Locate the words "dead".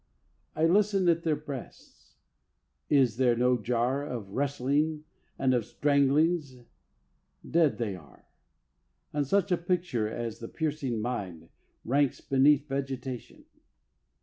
7.47-7.77